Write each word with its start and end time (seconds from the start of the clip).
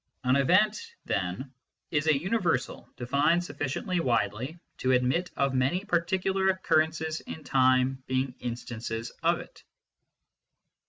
An" 0.23 0.35
event," 0.35 0.95
then, 1.05 1.53
is 1.91 2.07
a 2.07 2.19
universal 2.19 2.89
defined 2.97 3.43
sufficiently 3.43 3.99
widely 3.99 4.57
to 4.79 4.93
admit 4.93 5.29
of 5.37 5.53
many 5.53 5.85
particular 5.85 6.49
occurrences 6.49 7.19
in 7.19 7.43
time 7.43 8.01
beingjnstaiic.es 8.09 9.11
of 9.21 9.41
it. 9.41 9.63